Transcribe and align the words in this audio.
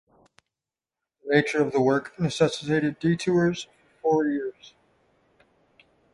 The 1.23 1.35
nature 1.35 1.61
of 1.61 1.73
the 1.73 1.79
work 1.79 2.19
necessitated 2.19 2.97
detours 2.97 3.65
for 3.65 4.01
four 4.01 4.25
years. 4.25 4.73